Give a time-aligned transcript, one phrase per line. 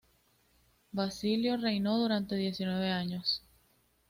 [0.93, 3.43] Basilio reinó durante diecinueve años.